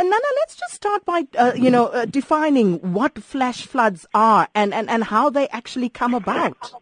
And 0.00 0.08
Nana, 0.08 0.22
let's 0.40 0.56
just 0.56 0.72
start 0.72 1.04
by, 1.04 1.26
uh, 1.36 1.52
you 1.54 1.70
know, 1.70 1.88
uh, 1.88 2.06
defining 2.06 2.78
what 2.94 3.22
flash 3.22 3.66
floods 3.66 4.06
are 4.14 4.48
and, 4.54 4.72
and, 4.72 4.88
and 4.88 5.04
how 5.04 5.28
they 5.28 5.46
actually 5.48 5.90
come 5.90 6.14
about. 6.14 6.72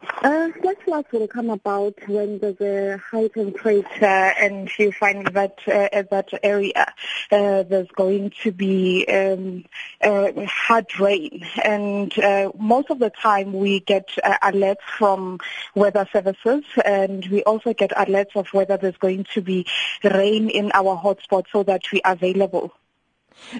Uh, 0.00 0.48
flash 0.62 0.76
floods 0.84 1.08
will 1.12 1.26
come 1.26 1.50
about 1.50 1.94
when 2.08 2.38
there's 2.38 2.60
a 2.60 2.98
high 2.98 3.26
temperature 3.28 4.04
and 4.04 4.70
you 4.78 4.92
find 4.92 5.26
that 5.28 5.58
uh, 5.66 5.88
at 5.92 6.10
that 6.10 6.28
area 6.42 6.92
uh, 7.32 7.62
there's 7.64 7.88
going 7.96 8.30
to 8.42 8.52
be 8.52 9.04
um, 9.08 9.64
uh, 10.02 10.30
hard 10.46 10.86
rain. 11.00 11.44
And 11.64 12.16
uh, 12.18 12.52
most 12.58 12.90
of 12.90 13.00
the 13.00 13.10
time 13.10 13.52
we 13.52 13.80
get 13.80 14.08
uh, 14.22 14.38
alerts 14.42 14.82
from 14.98 15.40
weather 15.74 16.08
services 16.12 16.64
and 16.84 17.26
we 17.26 17.42
also 17.42 17.74
get 17.74 17.90
alerts 17.90 18.36
of 18.36 18.48
whether 18.48 18.76
there's 18.76 18.96
going 18.98 19.24
to 19.34 19.40
be 19.40 19.66
rain 20.04 20.48
in 20.48 20.70
our 20.74 20.96
hotspots 20.96 21.46
so 21.52 21.64
that 21.64 21.82
we're 21.92 22.00
available. 22.04 22.72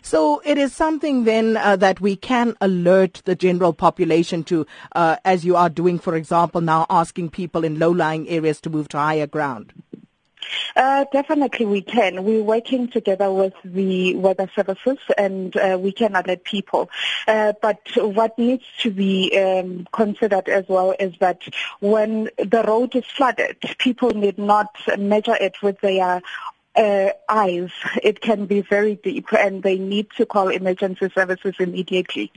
So 0.02 0.42
it 0.44 0.58
is 0.58 0.74
something 0.74 1.24
then 1.24 1.56
uh, 1.56 1.76
that 1.76 2.00
we 2.00 2.16
can 2.16 2.56
alert 2.60 3.22
the 3.24 3.34
general 3.34 3.72
population 3.72 4.44
to, 4.44 4.66
uh, 4.92 5.16
as 5.24 5.44
you 5.44 5.56
are 5.56 5.68
doing, 5.68 5.98
for 5.98 6.14
example, 6.14 6.60
now 6.60 6.86
asking 6.90 7.30
people 7.30 7.64
in 7.64 7.78
low-lying 7.78 8.28
areas 8.28 8.60
to 8.62 8.70
move 8.70 8.88
to 8.88 8.98
higher 8.98 9.26
ground. 9.26 9.72
Uh, 10.76 11.04
definitely 11.12 11.66
we 11.66 11.82
can. 11.82 12.24
We're 12.24 12.42
working 12.42 12.88
together 12.88 13.32
with 13.32 13.54
the 13.64 14.14
weather 14.14 14.48
services 14.54 14.98
and 15.16 15.54
uh, 15.56 15.78
we 15.80 15.92
can 15.92 16.14
alert 16.14 16.44
people. 16.44 16.90
Uh, 17.26 17.52
but 17.60 17.80
what 17.96 18.38
needs 18.38 18.64
to 18.80 18.90
be 18.90 19.36
um, 19.36 19.86
considered 19.92 20.48
as 20.48 20.64
well 20.68 20.94
is 20.98 21.14
that 21.20 21.42
when 21.80 22.30
the 22.38 22.64
road 22.66 22.94
is 22.94 23.04
flooded, 23.06 23.58
people 23.78 24.10
need 24.10 24.38
not 24.38 24.74
measure 24.98 25.36
it 25.36 25.60
with 25.62 25.80
their 25.80 26.22
uh, 26.78 27.10
eyes, 27.28 27.70
it 28.02 28.20
can 28.20 28.46
be 28.46 28.60
very 28.62 28.94
deep 28.96 29.26
and 29.32 29.62
they 29.62 29.76
need 29.76 30.06
to 30.16 30.24
call 30.24 30.48
emergency 30.48 31.10
services 31.14 31.54
immediately. 31.58 32.32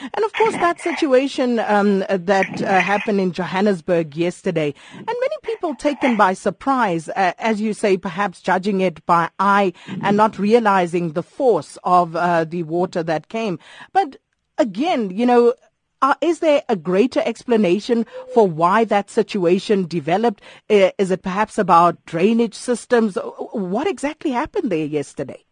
And 0.00 0.24
of 0.24 0.32
course, 0.32 0.54
that 0.54 0.80
situation 0.80 1.58
um, 1.58 2.04
that 2.08 2.62
uh, 2.62 2.80
happened 2.80 3.20
in 3.20 3.32
Johannesburg 3.32 4.16
yesterday, 4.16 4.72
and 4.94 5.06
many 5.06 5.36
people 5.42 5.74
taken 5.74 6.16
by 6.16 6.34
surprise, 6.34 7.08
uh, 7.08 7.32
as 7.38 7.60
you 7.60 7.74
say, 7.74 7.96
perhaps 7.96 8.40
judging 8.40 8.82
it 8.82 9.04
by 9.06 9.30
eye 9.40 9.72
and 10.02 10.16
not 10.16 10.38
realizing 10.38 11.12
the 11.12 11.24
force 11.24 11.76
of 11.82 12.14
uh, 12.14 12.44
the 12.44 12.62
water 12.64 13.02
that 13.02 13.28
came. 13.28 13.58
But 13.92 14.16
again, 14.58 15.10
you 15.10 15.26
know, 15.26 15.54
uh, 16.02 16.14
is 16.20 16.38
there 16.40 16.62
a 16.68 16.76
greater 16.76 17.22
explanation 17.24 18.06
for 18.34 18.46
why 18.46 18.84
that 18.84 19.10
situation 19.10 19.86
developed? 19.86 20.40
Uh, 20.68 20.90
is 20.98 21.10
it 21.10 21.22
perhaps 21.22 21.58
about 21.58 22.04
drainage 22.06 22.54
systems? 22.54 23.16
What 23.52 23.86
exactly 23.86 24.30
happened 24.30 24.70
there 24.72 24.86
yesterday? 24.86 25.44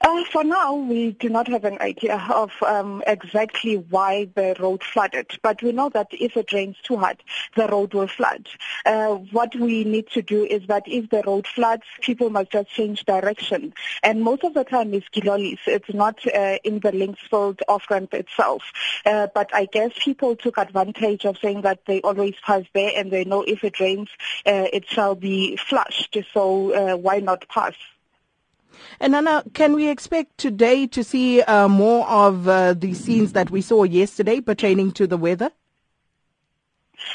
Uh, 0.00 0.24
for 0.24 0.44
now, 0.44 0.74
we 0.74 1.12
do 1.12 1.28
not 1.28 1.48
have 1.48 1.64
an 1.64 1.78
idea 1.80 2.16
of 2.30 2.50
um, 2.62 3.02
exactly 3.06 3.76
why 3.76 4.28
the 4.34 4.56
road 4.58 4.82
flooded, 4.82 5.26
but 5.42 5.62
we 5.62 5.72
know 5.72 5.88
that 5.90 6.08
if 6.12 6.36
it 6.36 6.52
rains 6.52 6.76
too 6.82 6.96
hard, 6.96 7.22
the 7.56 7.66
road 7.68 7.92
will 7.94 8.08
flood. 8.08 8.48
Uh, 8.86 9.14
what 9.32 9.54
we 9.56 9.84
need 9.84 10.08
to 10.08 10.22
do 10.22 10.44
is 10.44 10.66
that 10.66 10.82
if 10.86 11.10
the 11.10 11.22
road 11.26 11.46
floods, 11.46 11.82
people 12.00 12.30
must 12.30 12.50
just 12.50 12.70
change 12.70 13.04
direction. 13.04 13.72
And 14.02 14.22
most 14.22 14.44
of 14.44 14.54
the 14.54 14.64
time 14.64 14.94
it's 14.94 15.08
Gillooly's. 15.08 15.58
It's 15.66 15.92
not 15.92 16.18
uh, 16.26 16.58
in 16.64 16.80
the 16.80 16.92
Linksfield 16.92 17.60
off-ramp 17.68 18.14
itself. 18.14 18.62
Uh, 19.04 19.28
but 19.34 19.54
I 19.54 19.66
guess 19.66 19.92
people 19.98 20.36
took 20.36 20.58
advantage 20.58 21.24
of 21.24 21.38
saying 21.38 21.62
that 21.62 21.80
they 21.86 22.00
always 22.00 22.34
pass 22.44 22.64
there 22.74 22.92
and 22.96 23.10
they 23.10 23.24
know 23.24 23.42
if 23.42 23.64
it 23.64 23.80
rains, 23.80 24.08
uh, 24.46 24.66
it 24.72 24.88
shall 24.88 25.14
be 25.14 25.56
flushed. 25.56 26.16
So 26.32 26.72
uh, 26.72 26.96
why 26.96 27.18
not 27.20 27.48
pass? 27.48 27.74
And 29.00 29.12
Nana, 29.12 29.44
can 29.54 29.74
we 29.74 29.88
expect 29.88 30.38
today 30.38 30.86
to 30.88 31.04
see 31.04 31.42
uh, 31.42 31.68
more 31.68 32.08
of 32.08 32.48
uh, 32.48 32.74
the 32.74 32.94
scenes 32.94 33.32
that 33.32 33.50
we 33.50 33.60
saw 33.60 33.84
yesterday 33.84 34.40
pertaining 34.40 34.92
to 34.92 35.06
the 35.06 35.16
weather? 35.16 35.50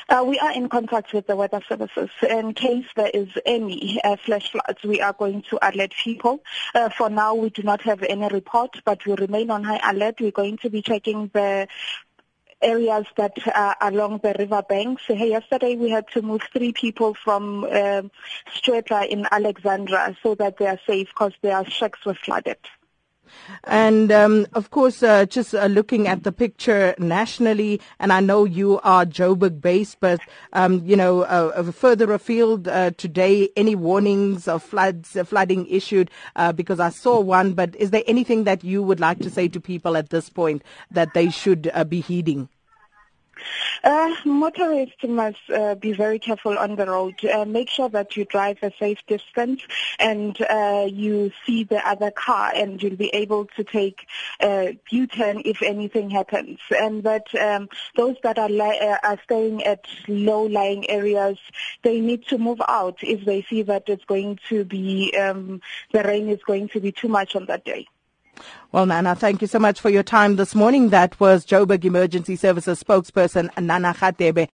Uh, 0.09 0.23
we 0.25 0.39
are 0.39 0.51
in 0.51 0.69
contact 0.69 1.13
with 1.13 1.27
the 1.27 1.35
weather 1.35 1.61
services. 1.67 2.09
In 2.27 2.53
case 2.53 2.85
there 2.95 3.11
is 3.13 3.29
any 3.45 3.99
uh, 4.03 4.15
flash 4.17 4.51
floods, 4.51 4.83
we 4.83 5.01
are 5.01 5.13
going 5.13 5.43
to 5.43 5.59
alert 5.61 5.93
people. 6.03 6.43
Uh, 6.73 6.89
for 6.89 7.09
now, 7.09 7.33
we 7.35 7.49
do 7.49 7.63
not 7.63 7.81
have 7.81 8.01
any 8.03 8.27
report, 8.29 8.81
but 8.83 9.05
we 9.05 9.13
remain 9.13 9.51
on 9.51 9.63
high 9.63 9.91
alert. 9.91 10.15
We're 10.19 10.31
going 10.31 10.57
to 10.57 10.69
be 10.69 10.81
checking 10.81 11.29
the 11.33 11.67
areas 12.61 13.05
that 13.17 13.33
are 13.55 13.75
along 13.81 14.19
the 14.23 14.35
river 14.38 14.63
banks. 14.67 15.03
Yesterday 15.09 15.75
we 15.75 15.89
had 15.89 16.07
to 16.09 16.21
move 16.21 16.41
three 16.53 16.73
people 16.73 17.13
from 17.13 17.63
uh, 17.66 18.03
Stjwetla 18.53 19.07
in 19.07 19.27
Alexandra 19.31 20.16
so 20.23 20.35
that 20.35 20.57
they 20.57 20.67
are 20.67 20.79
safe 20.88 21.07
because 21.09 21.33
their 21.41 21.63
shacks 21.66 22.05
were 22.05 22.13
flooded. 22.16 22.57
And 23.63 24.11
um, 24.11 24.47
of 24.53 24.71
course, 24.71 25.03
uh, 25.03 25.25
just 25.25 25.53
uh, 25.53 25.65
looking 25.65 26.07
at 26.07 26.23
the 26.23 26.31
picture 26.31 26.95
nationally, 26.97 27.81
and 27.99 28.11
I 28.11 28.19
know 28.19 28.45
you 28.45 28.79
are 28.83 29.05
Joburg 29.05 29.61
based, 29.61 29.99
but 29.99 30.19
um, 30.53 30.81
you 30.85 30.95
know, 30.95 31.21
uh, 31.21 31.71
further 31.71 32.11
afield 32.11 32.67
uh, 32.67 32.91
today, 32.91 33.49
any 33.55 33.75
warnings 33.75 34.47
of 34.47 34.63
floods, 34.63 35.15
uh, 35.15 35.23
flooding 35.23 35.67
issued? 35.67 36.09
Uh, 36.35 36.51
because 36.51 36.79
I 36.79 36.89
saw 36.89 37.19
one, 37.19 37.53
but 37.53 37.75
is 37.75 37.91
there 37.91 38.03
anything 38.07 38.43
that 38.45 38.63
you 38.63 38.81
would 38.83 38.99
like 38.99 39.19
to 39.19 39.29
say 39.29 39.47
to 39.49 39.59
people 39.59 39.97
at 39.97 40.09
this 40.09 40.29
point 40.29 40.63
that 40.91 41.13
they 41.13 41.29
should 41.29 41.71
be 41.89 42.01
heeding? 42.01 42.49
Uh, 43.85 44.16
motorists 44.25 45.03
must 45.03 45.38
uh, 45.53 45.75
be 45.75 45.94
very 45.94 46.18
careful 46.18 46.57
on 46.57 46.75
the 46.75 46.88
road. 46.88 47.23
Uh, 47.23 47.46
make 47.46 47.69
sure 47.69 47.88
that 47.88 48.18
you 48.18 48.25
drive 48.25 48.57
a 48.63 48.72
safe 48.79 48.97
distance 49.06 49.62
and 50.00 50.41
uh, 50.41 50.88
you 50.91 51.31
see 51.46 51.63
the 51.63 51.88
other 51.88 52.09
car 52.09 52.51
and 52.56 52.81
you'll 52.81 52.96
be 52.96 53.13
able 53.13 53.46
to 53.46 53.63
take 53.63 54.07
a 54.41 54.75
U-turn 54.90 55.44
if 55.46 55.62
anything 55.62 56.09
happens. 56.09 56.57
And 56.72 57.03
that 57.03 57.28
um, 57.35 57.69
those 57.96 58.16
that 58.23 58.40
are, 58.40 58.50
li- 58.50 58.79
uh, 58.81 58.97
are 59.03 59.19
staying 59.23 59.63
at 59.63 59.85
low-lying 60.07 60.90
areas, 60.90 61.38
they 61.84 62.02
need 62.02 62.25
to 62.29 62.40
move 62.40 62.62
out 62.67 62.97
if 63.03 63.23
they 63.23 63.44
see 63.44 63.62
that 63.62 63.88
it's 63.88 64.06
going 64.06 64.40
to 64.50 64.66
be, 64.66 65.16
um, 65.16 65.62
the 65.94 66.02
rain 66.02 66.29
is 66.29 66.41
going 66.41 66.69
to 66.69 66.79
be 66.79 66.91
too 66.91 67.07
much 67.07 67.35
on 67.35 67.46
that 67.46 67.63
day. 67.63 67.85
Well, 68.72 68.85
Nana, 68.85 69.16
thank 69.16 69.41
you 69.41 69.47
so 69.47 69.59
much 69.59 69.79
for 69.81 69.90
your 69.90 70.03
time 70.03 70.35
this 70.35 70.56
morning. 70.56 70.90
That 70.90 71.19
was 71.19 71.46
Joburg 71.46 71.85
Emergency 71.85 72.35
Services 72.35 72.84
spokesperson 72.84 73.50
Nana 73.62 73.94
Radebe. 73.94 74.50